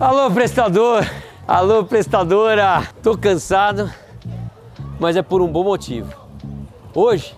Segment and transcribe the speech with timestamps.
[0.00, 1.04] Alô, prestador!
[1.44, 2.88] Alô, prestadora!
[3.02, 3.92] Tô cansado,
[5.00, 6.14] mas é por um bom motivo.
[6.94, 7.34] Hoje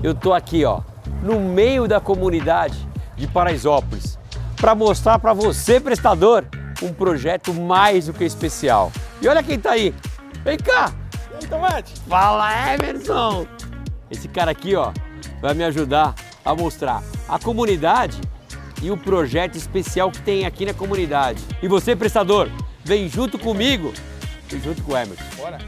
[0.00, 0.82] eu tô aqui, ó,
[1.20, 2.78] no meio da comunidade
[3.16, 4.16] de Paraisópolis,
[4.56, 6.44] para mostrar para você, prestador,
[6.80, 8.92] um projeto mais do que especial.
[9.20, 9.92] E olha quem tá aí.
[10.44, 10.92] Vem cá.
[11.32, 11.92] E aí, Tomate?
[12.08, 13.48] Fala, Emerson.
[14.08, 14.92] Esse cara aqui, ó,
[15.42, 16.14] vai me ajudar
[16.44, 18.20] a mostrar a comunidade
[18.82, 21.42] e o projeto especial que tem aqui na comunidade.
[21.62, 22.48] E você, prestador,
[22.84, 23.92] vem junto comigo
[24.52, 25.24] e junto com o Emerson.
[25.36, 25.58] Bora.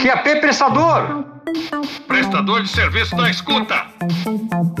[0.00, 1.24] QAP Prestador!
[2.06, 3.86] Prestador de serviço na escuta.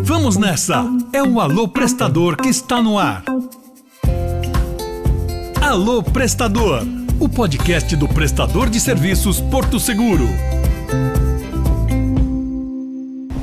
[0.00, 0.84] Vamos nessa!
[1.12, 3.22] É o Alô Prestador que está no ar.
[5.60, 6.82] Alô Prestador,
[7.20, 10.26] o podcast do prestador de serviços Porto Seguro.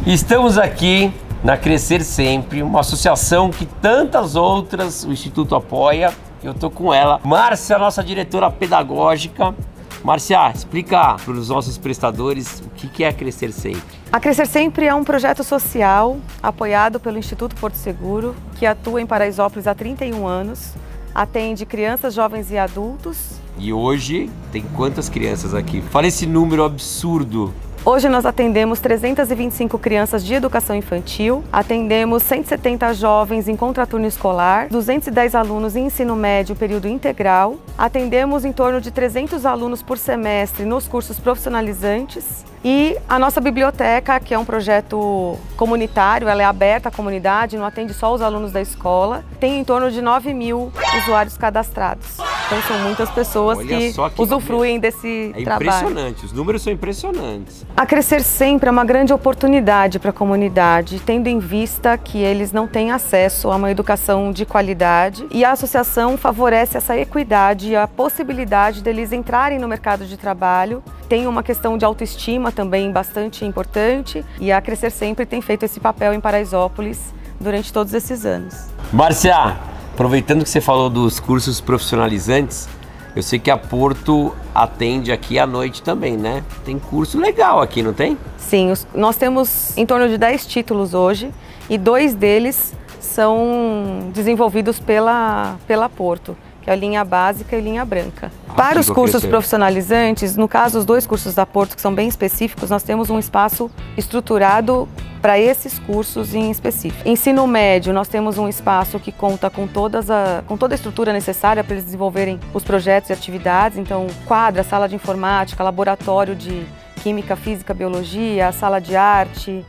[0.08, 1.12] Estamos aqui
[1.44, 6.14] na Crescer Sempre, uma associação que tantas outras o Instituto apoia.
[6.41, 9.53] Eu tô com ela, Márcia, nossa diretora pedagógica.
[10.02, 14.00] Márcia, explica para os nossos prestadores o que que é Crescer Sempre.
[14.11, 19.06] A Crescer Sempre é um projeto social apoiado pelo Instituto Porto Seguro, que atua em
[19.06, 20.73] Paraisópolis há 31 anos,
[21.13, 23.39] atende crianças, jovens e adultos.
[23.58, 25.81] E hoje tem quantas crianças aqui?
[25.81, 27.53] Fala esse número absurdo.
[27.85, 35.33] Hoje nós atendemos 325 crianças de educação infantil, atendemos 170 jovens em contraturno escolar, 210
[35.33, 40.85] alunos em ensino médio período integral, atendemos em torno de 300 alunos por semestre nos
[40.85, 46.91] cursos profissionalizantes e a nossa biblioteca, que é um projeto comunitário, ela é aberta à
[46.91, 50.72] comunidade, não atende só os alunos da escola, tem em torno de 9 mil
[51.03, 52.17] usuários cadastrados.
[52.47, 55.69] Então são muitas pessoas que que usufruem desse É trabalho.
[55.69, 57.63] impressionante, os números são impressionantes.
[57.77, 62.52] A Crescer Sempre é uma grande oportunidade para a comunidade, tendo em vista que eles
[62.52, 67.88] não têm acesso a uma educação de qualidade e a associação favorece essa equidade a
[67.88, 70.84] possibilidade deles entrarem no mercado de trabalho.
[71.07, 75.79] Tem uma questão de autoestima também bastante importante e a Crescer Sempre tem feito esse
[75.79, 78.68] papel em Paraisópolis durante todos esses anos.
[78.91, 79.58] Márcia,
[79.94, 82.68] aproveitando que você falou dos cursos profissionalizantes,
[83.16, 86.44] eu sei que a Porto atende aqui à noite também, né?
[86.63, 88.18] Tem curso legal aqui, não tem?
[88.38, 91.31] Sim, os- nós temos em torno de 10 títulos hoje
[91.69, 97.86] e dois deles são desenvolvidos pela, pela Porto, que é a linha básica e linha
[97.86, 98.31] branca.
[98.47, 99.30] Ah, Para os cursos enlouquecer.
[99.30, 103.18] profissionalizantes, no caso os dois cursos da Porto, que são bem específicos, nós temos um
[103.20, 104.88] espaço estruturado
[105.22, 107.08] para esses cursos em específico.
[107.08, 111.12] Ensino médio, nós temos um espaço que conta com, todas a, com toda a estrutura
[111.12, 116.66] necessária para eles desenvolverem os projetos e atividades, então quadra, sala de informática, laboratório de
[117.03, 119.66] química, física, biologia, sala de arte,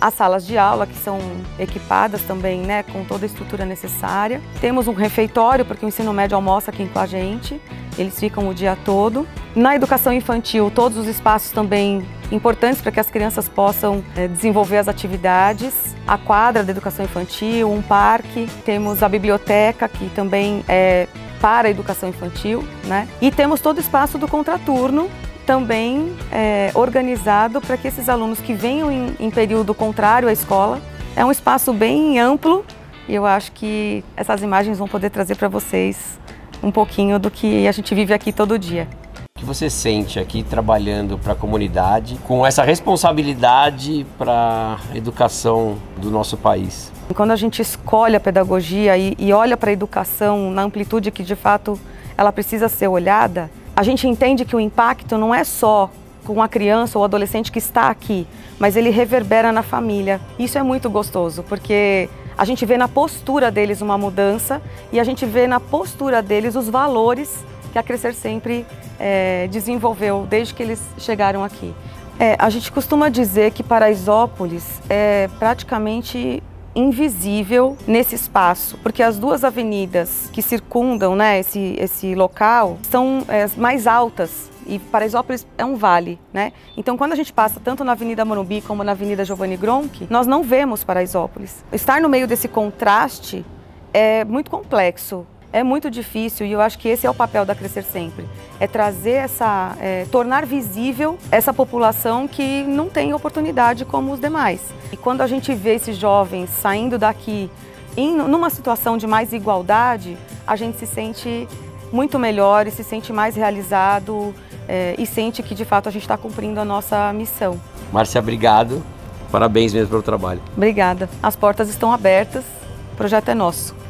[0.00, 1.18] as salas de aula que são
[1.58, 4.40] equipadas também né, com toda a estrutura necessária.
[4.60, 7.60] Temos um refeitório, porque o ensino médio almoça aqui com a gente,
[7.96, 9.26] eles ficam o dia todo.
[9.54, 14.78] Na educação infantil, todos os espaços também importantes para que as crianças possam eh, desenvolver
[14.78, 15.94] as atividades.
[16.06, 21.06] A quadra da educação infantil, um parque, temos a biblioteca, que também é
[21.40, 23.08] para a educação infantil, né?
[23.20, 25.10] E temos todo o espaço do contraturno,
[25.46, 30.80] também é, organizado para que esses alunos que venham em, em período contrário à escola,
[31.14, 32.64] é um espaço bem amplo
[33.08, 36.18] e eu acho que essas imagens vão poder trazer para vocês
[36.62, 38.88] um pouquinho do que a gente vive aqui todo dia.
[39.36, 45.76] O que você sente aqui trabalhando para a comunidade com essa responsabilidade para a educação
[45.96, 46.92] do nosso país?
[47.12, 51.24] Quando a gente escolhe a pedagogia e, e olha para a educação na amplitude que
[51.24, 51.78] de fato
[52.16, 55.90] ela precisa ser olhada, a gente entende que o impacto não é só
[56.24, 58.26] com a criança ou adolescente que está aqui,
[58.58, 60.20] mas ele reverbera na família.
[60.38, 64.62] Isso é muito gostoso, porque a gente vê na postura deles uma mudança
[64.92, 68.66] e a gente vê na postura deles os valores que a Crescer Sempre
[69.00, 71.74] eh, desenvolveu desde que eles chegaram aqui.
[72.20, 76.42] É, a gente costuma dizer que Paraisópolis é praticamente
[76.74, 83.46] invisível nesse espaço, porque as duas avenidas que circundam né, esse, esse local são é,
[83.56, 86.52] mais altas e Paraisópolis é um vale, né?
[86.76, 90.26] Então, quando a gente passa tanto na Avenida Morumbi como na Avenida Giovanni Gronchi, nós
[90.26, 91.64] não vemos Paraisópolis.
[91.72, 93.44] Estar no meio desse contraste
[93.92, 97.54] é muito complexo, é muito difícil e eu acho que esse é o papel da
[97.54, 98.26] Crescer Sempre,
[98.58, 104.60] é trazer essa, é, tornar visível essa população que não tem oportunidade como os demais.
[104.90, 107.50] E quando a gente vê esses jovens saindo daqui
[107.96, 110.16] em numa situação de mais igualdade,
[110.46, 111.46] a gente se sente
[111.92, 114.34] muito melhor e se sente mais realizado
[114.66, 117.60] é, e sente que de fato a gente está cumprindo a nossa missão.
[117.92, 118.82] Márcia, obrigado.
[119.30, 120.40] Parabéns mesmo pelo trabalho.
[120.56, 121.08] Obrigada.
[121.22, 122.44] As portas estão abertas,
[122.92, 123.81] o projeto é nosso.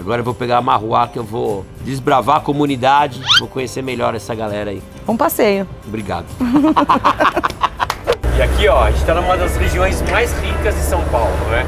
[0.00, 4.14] Agora eu vou pegar a Marruá que eu vou desbravar a comunidade, vou conhecer melhor
[4.14, 4.82] essa galera aí.
[5.06, 5.68] Um passeio.
[5.86, 6.24] Obrigado.
[8.34, 11.66] e aqui, ó, a gente tá numa das regiões mais ricas de São Paulo, né?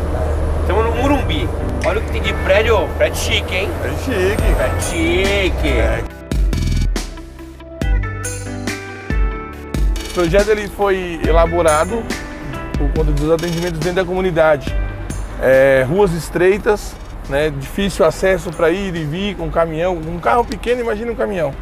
[0.63, 1.47] Estamos no Murumbi.
[1.85, 3.69] Olha o que tem de prédio, prédio chique, hein?
[3.85, 4.55] É chique.
[4.57, 6.23] Prédio chique.
[10.09, 12.03] O projeto ele foi elaborado
[12.79, 14.75] por conta dos atendimentos dentro da comunidade.
[15.39, 16.95] É, ruas estreitas,
[17.33, 19.95] né, difícil acesso para ir e vir com caminhão.
[19.95, 21.53] Um carro pequeno, imagina um caminhão.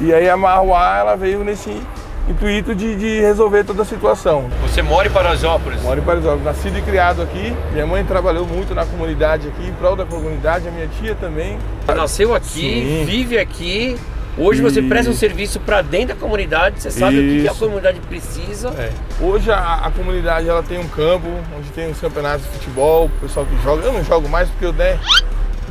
[0.00, 1.82] E aí a Marruá ela veio nesse
[2.28, 4.48] intuito de, de resolver toda a situação.
[4.62, 5.82] Você mora em Paraisópolis?
[5.82, 7.52] Moro em Paraisópolis, nascido e criado aqui.
[7.72, 11.58] Minha mãe trabalhou muito na comunidade aqui, em prol da comunidade, a minha tia também.
[11.86, 13.04] Nasceu aqui, Sim.
[13.04, 13.98] vive aqui.
[14.38, 14.88] Hoje você Isso.
[14.88, 17.60] presta um serviço para dentro da comunidade, você sabe o que a Isso.
[17.60, 18.68] comunidade precisa.
[18.78, 18.90] É.
[19.20, 21.26] Hoje a, a comunidade ela tem um campo
[21.56, 23.84] onde tem os campeonatos de futebol, o pessoal que joga.
[23.84, 24.96] Eu não jogo mais porque eu né,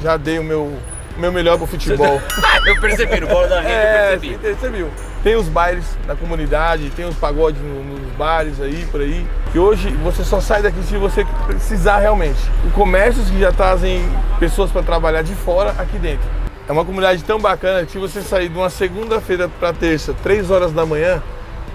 [0.03, 2.21] já dei o meu, o meu melhor pro futebol.
[2.67, 4.53] eu percebi, no bola da rede É, eu percebi.
[4.59, 4.89] você viu.
[5.23, 9.25] Tem os bailes na comunidade, tem os pagodes no- nos bares aí, por aí.
[9.51, 12.39] Que hoje você só sai daqui se você precisar realmente.
[12.65, 14.03] O comércios que já trazem
[14.39, 16.27] pessoas para trabalhar de fora aqui dentro.
[16.67, 20.51] É uma comunidade tão bacana que se você sair de uma segunda-feira para terça, três
[20.51, 21.23] horas da manhã,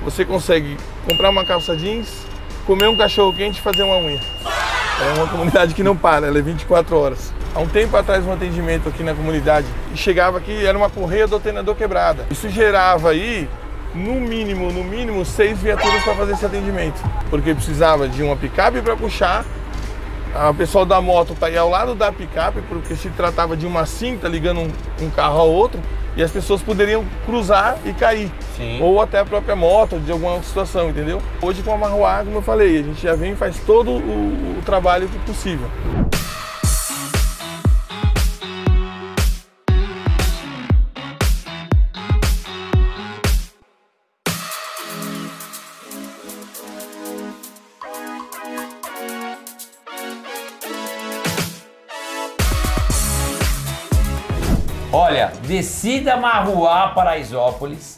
[0.04, 0.76] você consegue
[1.08, 2.26] comprar uma calça jeans,
[2.66, 4.20] comer um cachorro quente e fazer uma unha.
[5.00, 7.32] É uma comunidade que não para, ela é 24 horas.
[7.54, 11.26] Há um tempo atrás, um atendimento aqui na comunidade e chegava aqui, era uma correia
[11.26, 12.26] do alternador quebrada.
[12.30, 13.48] Isso gerava aí,
[13.94, 17.02] no mínimo, no mínimo, seis viaturas para fazer esse atendimento.
[17.30, 19.42] Porque precisava de uma picape para puxar,
[20.50, 23.84] o pessoal da moto para ir ao lado da picape, porque se tratava de uma
[23.84, 24.70] cinta ligando um,
[25.02, 25.80] um carro ao outro,
[26.16, 28.30] e as pessoas poderiam cruzar e cair.
[28.56, 28.80] Sim.
[28.82, 31.20] Ou até a própria moto, de alguma situação, entendeu?
[31.40, 34.58] Hoje com a Marruá, como eu falei, a gente já vem e faz todo o,
[34.58, 35.68] o trabalho possível.
[55.62, 57.96] Descida Marruá, Paraisópolis,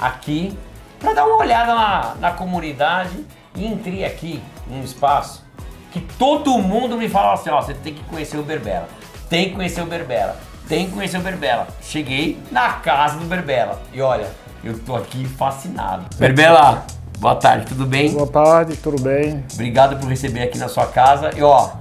[0.00, 0.56] aqui,
[0.98, 5.44] para dar uma olhada na, na comunidade e entrei aqui num espaço
[5.92, 8.88] que todo mundo me fala assim, ó, você tem que conhecer o Berbela,
[9.28, 11.68] tem que conhecer o Berbela, tem que conhecer o Berbela.
[11.82, 14.26] Cheguei na casa do Berbela e olha,
[14.64, 16.06] eu tô aqui fascinado.
[16.16, 16.86] Berbela,
[17.18, 18.10] boa tarde, tudo bem?
[18.10, 19.44] Boa tarde, tudo bem?
[19.52, 21.30] Obrigado por receber aqui na sua casa.
[21.36, 21.72] E ó,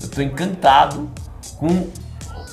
[0.00, 1.10] eu tô encantado
[1.58, 1.90] com,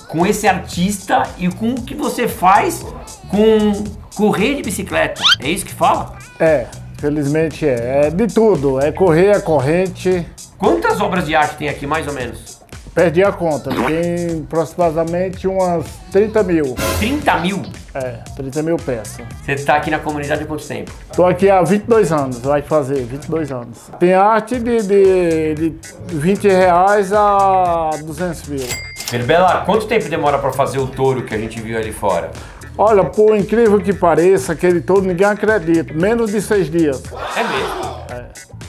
[0.07, 2.85] com esse artista e com o que você faz
[3.29, 3.83] com
[4.15, 5.21] correr de bicicleta.
[5.41, 6.17] É isso que fala?
[6.39, 6.67] É,
[6.97, 8.07] felizmente é.
[8.07, 8.79] É de tudo.
[8.79, 10.25] É correr, é corrente.
[10.57, 12.63] Quantas obras de arte tem aqui, mais ou menos?
[12.95, 13.71] Perdi a conta.
[13.71, 16.75] Tem aproximadamente umas 30 mil.
[16.97, 17.61] 30 mil?
[17.93, 19.25] É, 30 mil peças.
[19.43, 20.93] Você está aqui na comunidade há quanto tempo?
[21.13, 23.91] Tô aqui há 22 anos, vai fazer 22 anos.
[23.99, 25.75] Tem arte de, de, de
[26.07, 28.94] 20 reais a 200 mil.
[29.11, 32.31] Berbela, quanto tempo demora para fazer o touro que a gente viu ali fora?
[32.77, 35.93] Olha, por incrível que pareça, aquele todo ninguém acredita.
[35.93, 37.03] Menos de seis dias.
[37.35, 37.95] É mesmo?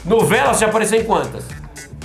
[0.05, 1.43] Novela você apareceu em quantas?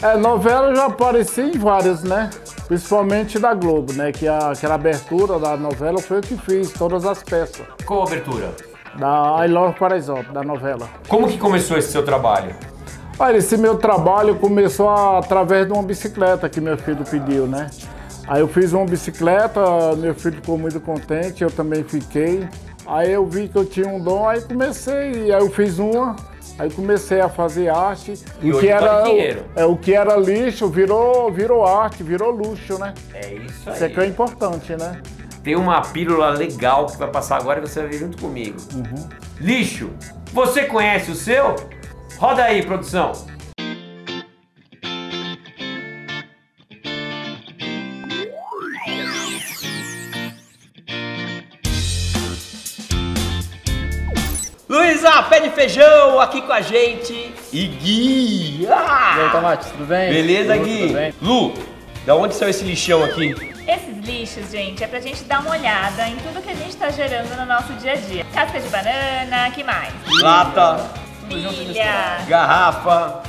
[0.02, 2.28] É, novela eu já apareci em várias, né?
[2.66, 4.10] Principalmente da Globo, né?
[4.10, 7.64] Que a, aquela abertura da novela foi eu que fiz, todas as peças.
[7.86, 8.50] Qual abertura?
[8.98, 10.88] Da I Love Paraisópolis, da novela.
[11.06, 12.56] Como que começou esse seu trabalho?
[13.18, 17.70] Olha, esse meu trabalho começou através de uma bicicleta que meu filho pediu, né?
[18.26, 19.60] Aí eu fiz uma bicicleta,
[19.96, 22.48] meu filho ficou muito contente, eu também fiquei.
[22.86, 26.16] Aí eu vi que eu tinha um dom, aí comecei, aí eu fiz uma,
[26.58, 28.14] aí comecei a fazer arte.
[28.40, 29.44] E o que vale era dinheiro.
[29.56, 32.94] é o que era lixo virou virou arte, virou luxo, né?
[33.14, 33.74] É isso aí.
[33.74, 35.00] Isso é que é importante, né?
[35.42, 38.56] Tem uma pílula legal que vai passar agora e você vai ver junto comigo.
[39.40, 39.90] Lixo,
[40.32, 41.56] você conhece o seu?
[42.16, 43.12] Roda aí, produção.
[54.92, 57.34] Luísa, pé de feijão aqui com a gente.
[57.50, 58.68] E Gui.
[58.70, 59.14] Ah!
[59.16, 60.12] E aí, Tomate, tudo bem?
[60.12, 60.80] Beleza, Tudo, Gui?
[60.82, 61.14] Tudo bem?
[61.22, 61.54] Lu,
[62.04, 63.34] da onde saiu esse lixão aqui?
[63.66, 66.90] Esses lixos, gente, é pra gente dar uma olhada em tudo que a gente tá
[66.90, 68.26] gerando no nosso dia a dia.
[68.34, 69.94] Casca de banana, que mais?
[70.20, 70.90] Lata,
[71.26, 72.18] Pilha.
[72.28, 73.22] garrafa.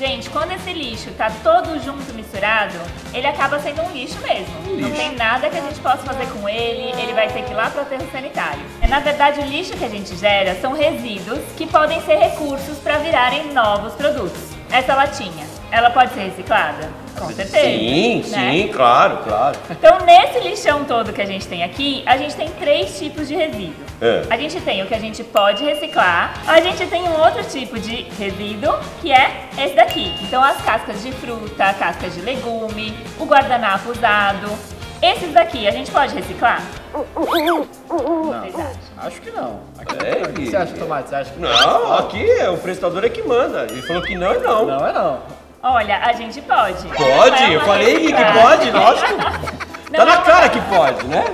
[0.00, 2.74] Gente, quando esse lixo tá todo junto misturado,
[3.12, 4.80] ele acaba sendo um lixo mesmo.
[4.80, 7.54] Não tem nada que a gente possa fazer com ele, ele vai ter que ir
[7.54, 8.62] lá pro aterro sanitário.
[8.80, 12.78] É, na verdade, o lixo que a gente gera são resíduos que podem ser recursos
[12.78, 14.40] para virarem novos produtos.
[14.70, 15.46] Essa latinha.
[15.70, 16.88] ela pode ser reciclada?
[17.20, 17.66] Com certeza.
[17.66, 18.50] Sim, né?
[18.52, 19.58] sim, claro, claro.
[19.68, 23.34] Então, nesse lixão todo que a gente tem aqui, a gente tem três tipos de
[23.34, 23.84] resíduo.
[24.00, 24.22] É.
[24.30, 27.78] A gente tem o que a gente pode reciclar, a gente tem um outro tipo
[27.78, 30.14] de resíduo, que é esse daqui.
[30.22, 34.48] Então, as cascas de fruta, cascas de legume, o guardanapo usado.
[35.02, 36.62] Esses daqui, a gente pode reciclar?
[38.34, 38.70] Acham?
[38.98, 39.60] Acho que não.
[39.78, 41.08] Aqui, É, o que você acha, Tomate?
[41.08, 43.66] Você acha que Não, aqui é o prestador é que manda.
[43.70, 44.66] Ele falou que não é não.
[44.66, 45.39] Não é não.
[45.62, 46.86] Olha, a gente pode.
[46.88, 49.12] Pode, é eu falei que pode, lógico.
[49.90, 51.24] Não Tá é na uma- cara que pode, né?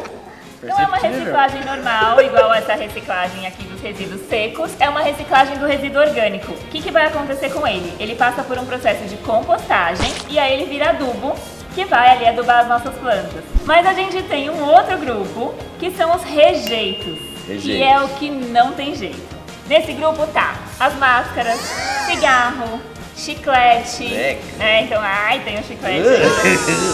[0.63, 5.57] Não é uma reciclagem normal, igual essa reciclagem aqui dos resíduos secos, é uma reciclagem
[5.59, 6.51] do resíduo orgânico.
[6.51, 7.95] O que, que vai acontecer com ele?
[8.01, 11.35] Ele passa por um processo de compostagem e aí ele vira adubo,
[11.75, 13.45] que vai ali adubar as nossas plantas.
[13.65, 17.87] Mas a gente tem um outro grupo, que são os rejeitos, que Rejeitos.
[17.87, 19.37] é o que não tem jeito.
[19.69, 21.61] Nesse grupo tá as máscaras,
[22.07, 22.81] cigarro,
[23.17, 24.57] chiclete, Leque.
[24.57, 24.83] né?
[24.83, 26.07] Então, ai, tem o chiclete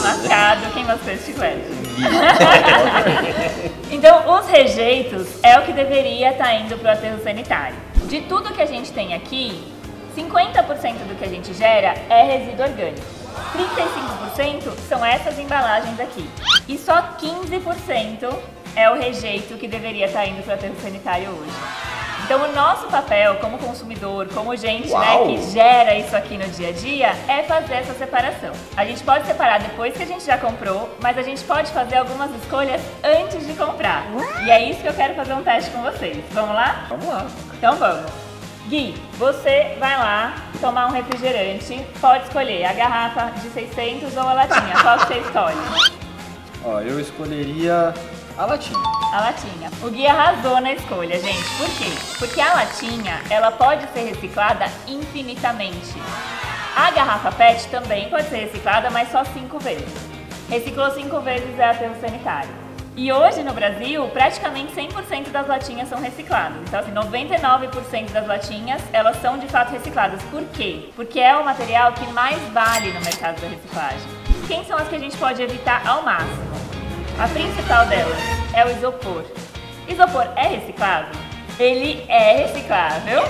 [0.02, 1.62] mascado, quem gostou desse chiclete?
[3.90, 7.76] Então, os rejeitos é o que deveria estar indo para o aterro sanitário.
[8.06, 9.70] De tudo que a gente tem aqui,
[10.16, 10.64] 50%
[11.06, 13.06] do que a gente gera é resíduo orgânico.
[13.54, 16.28] 35% são essas embalagens aqui.
[16.66, 18.34] E só 15%
[18.74, 21.52] é o rejeito que deveria estar indo para o aterro sanitário hoje.
[22.24, 26.68] Então, o nosso papel como consumidor, como gente né, que gera isso aqui no dia
[26.68, 28.52] a dia, é fazer essa separação.
[28.76, 31.96] A gente pode separar depois que a gente já comprou, mas a gente pode fazer
[31.96, 34.06] algumas escolhas antes de comprar.
[34.44, 36.24] E é isso que eu quero fazer um teste com vocês.
[36.30, 36.86] Vamos lá?
[36.88, 37.26] Vamos lá.
[37.54, 38.10] Então vamos.
[38.68, 44.32] Gui, você vai lá tomar um refrigerante, pode escolher a garrafa de 600 ou a
[44.32, 44.74] latinha.
[44.80, 45.56] Qual que você escolhe?
[46.64, 47.92] Ó, eu escolheria
[48.38, 48.78] a latinha.
[49.12, 49.70] A latinha.
[49.82, 51.56] O Gui arrasou na escolha, gente.
[51.56, 51.92] Por quê?
[52.18, 55.94] Porque a latinha, ela pode ser reciclada infinitamente.
[56.74, 59.92] A garrafa PET também pode ser reciclada, mas só cinco vezes.
[60.48, 62.62] Reciclou cinco vezes é aterro sanitário.
[62.94, 66.58] E hoje no Brasil, praticamente 100% das latinhas são recicladas.
[66.62, 70.22] Então, assim, 99% das latinhas, elas são de fato recicladas.
[70.24, 70.90] Por quê?
[70.94, 74.08] Porque é o material que mais vale no mercado da reciclagem.
[74.46, 76.71] Quem são as que a gente pode evitar ao máximo?
[77.22, 78.18] A principal delas
[78.52, 79.22] é o isopor.
[79.86, 81.14] Isopor é reciclável?
[81.56, 83.22] Ele é reciclável,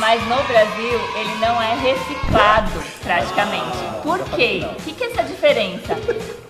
[0.00, 4.02] mas no Brasil ele não é reciclado praticamente.
[4.02, 4.66] Por quê?
[4.68, 5.94] O que, que é essa diferença?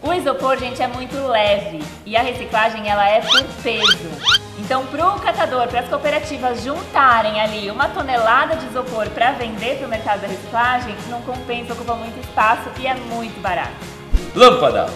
[0.00, 4.08] O isopor, gente, é muito leve e a reciclagem ela é por peso.
[4.58, 9.76] Então, para o catador, para as cooperativas juntarem ali uma tonelada de isopor para vender
[9.76, 13.84] para o mercado da reciclagem, não compensa, ocupa muito espaço e é muito barato.
[14.34, 14.86] Lâmpada.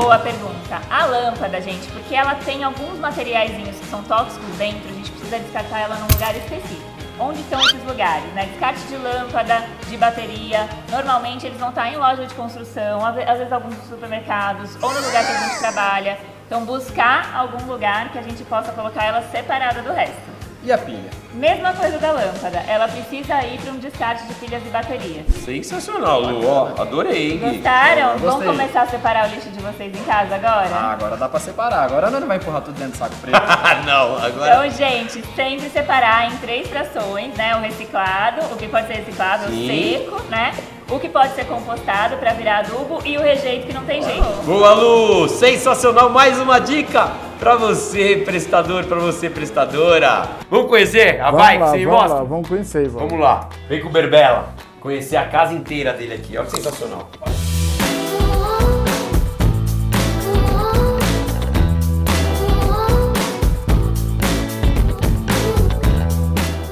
[0.00, 0.80] Boa pergunta.
[0.90, 5.38] A lâmpada, gente, porque ela tem alguns materiaizinhos que são tóxicos dentro, a gente precisa
[5.38, 6.90] descartar ela num lugar específico.
[7.20, 8.24] Onde estão esses lugares?
[8.32, 8.46] Né?
[8.46, 10.66] Descarte de lâmpada, de bateria.
[10.90, 14.92] Normalmente eles vão estar em loja de construção, às ve- às vezes alguns supermercados, ou
[14.92, 16.18] no lugar que a gente trabalha.
[16.46, 20.31] Então buscar algum lugar que a gente possa colocar ela separada do resto.
[20.64, 21.10] E a pilha?
[21.34, 25.26] Mesma coisa da lâmpada, ela precisa ir para um descarte de pilhas e baterias.
[25.44, 26.46] Sensacional, Lu.
[26.46, 27.50] Ó, adorei, Gui.
[27.56, 28.16] Gostaram?
[28.20, 28.46] Gostei.
[28.46, 30.68] começar a separar o lixo de vocês em casa agora?
[30.72, 31.82] Ah, agora dá pra separar.
[31.82, 33.42] Agora não vai empurrar tudo dentro do saco preto.
[33.64, 34.66] Ah, não, agora.
[34.66, 37.56] Então, gente, sempre separar em três frações, né?
[37.56, 39.98] O reciclado, o que pode ser reciclado, o Sim.
[39.98, 40.54] seco, né?
[40.90, 44.42] O que pode ser compostado para virar adubo e o rejeito que não tem jeito.
[44.44, 45.28] Boa, Lu!
[45.28, 46.10] Sensacional!
[46.10, 47.10] Mais uma dica
[47.42, 50.28] pra você, prestador, pra você, prestadora.
[50.48, 51.58] Vamos conhecer a Vamos bike?
[51.60, 52.18] lá, Você me vamos mostra?
[52.18, 53.10] lá, vamos conhecer, vamos.
[53.10, 53.48] Vamos lá.
[53.68, 54.54] Vem com o Berbela.
[54.78, 56.36] Conhecer a casa inteira dele aqui.
[56.38, 57.08] Olha que sensacional.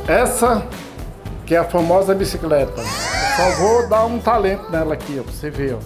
[0.06, 0.66] Essa
[1.46, 2.82] que é a famosa bicicleta.
[3.36, 5.78] Só vou dar um talento nela aqui, ó, pra você ver, ó.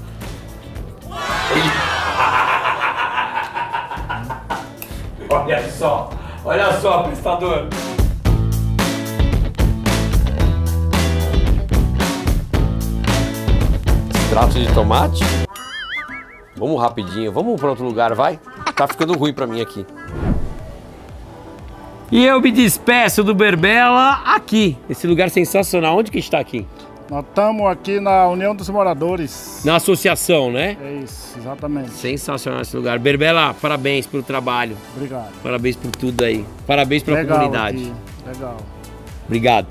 [5.34, 6.10] Olha só.
[6.44, 7.66] Olha só, prestador.
[14.14, 15.24] Extrato de tomate.
[16.56, 18.38] Vamos rapidinho, vamos para outro lugar, vai?
[18.76, 19.84] Tá ficando ruim para mim aqui.
[22.12, 25.98] E eu me despeço do Berbela aqui, esse lugar sensacional.
[25.98, 26.64] Onde que está aqui?
[27.11, 29.61] Nós estamos aqui na União dos Moradores.
[29.64, 30.76] Na associação, né?
[30.82, 31.90] É isso, exatamente.
[31.90, 32.99] Sensacional esse lugar.
[32.99, 34.76] Berbela, parabéns pelo trabalho.
[34.96, 35.30] Obrigado.
[35.42, 36.44] Parabéns por tudo aí.
[36.66, 37.76] Parabéns pela Legal comunidade.
[37.76, 37.92] aqui,
[38.38, 38.56] Legal.
[39.26, 39.66] Obrigado.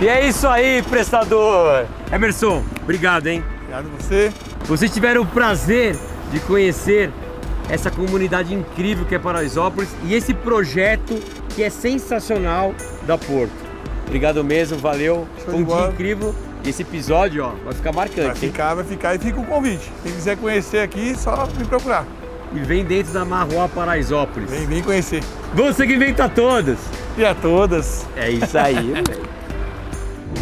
[0.00, 1.86] E é isso aí, prestador.
[2.12, 3.42] Emerson, obrigado, hein?
[3.60, 4.32] Obrigado a você.
[4.64, 5.96] Vocês tiveram o prazer
[6.30, 7.10] de conhecer
[7.68, 11.18] essa comunidade incrível que é Paraisópolis e esse projeto
[11.54, 12.74] que é sensacional
[13.06, 13.52] da Porto.
[14.06, 15.26] Obrigado mesmo, valeu.
[15.38, 16.34] Show Foi um dia incrível.
[16.64, 18.20] Esse episódio, ó, vai ficar marcante.
[18.20, 18.34] Vai hein?
[18.34, 19.90] ficar, vai ficar e fica o convite.
[20.02, 22.06] Quem quiser conhecer aqui, só me procurar.
[22.52, 24.50] E vem dentro da Marroa Paraisópolis.
[24.50, 25.22] Vem, vem conhecer.
[25.54, 26.78] Você que inventa todas.
[27.16, 28.06] E a todas.
[28.16, 29.26] É isso aí, velho.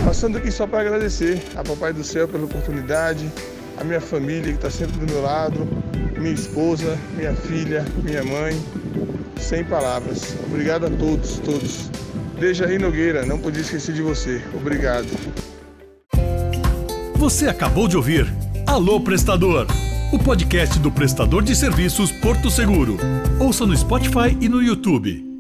[0.04, 3.30] Passando aqui só para agradecer a Papai do Céu pela oportunidade,
[3.78, 5.68] a minha família que está sempre do meu lado,
[6.18, 8.60] minha esposa, minha filha, minha mãe.
[9.36, 10.36] Sem palavras.
[10.46, 11.90] Obrigado a todos, todos.
[12.38, 14.42] Dejaí Nogueira, não podia esquecer de você.
[14.54, 15.08] Obrigado.
[17.16, 18.26] Você acabou de ouvir
[18.66, 19.66] Alô Prestador,
[20.12, 22.96] o podcast do prestador de serviços Porto Seguro.
[23.38, 25.33] Ouça no Spotify e no YouTube.